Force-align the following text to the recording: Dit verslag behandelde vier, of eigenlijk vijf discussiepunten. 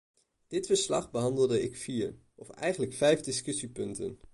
Dit 0.47 0.65
verslag 0.65 1.11
behandelde 1.11 1.69
vier, 1.73 2.15
of 2.35 2.49
eigenlijk 2.49 2.93
vijf 2.93 3.19
discussiepunten. 3.21 4.19